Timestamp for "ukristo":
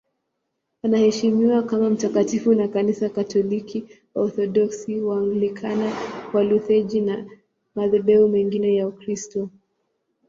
8.87-9.49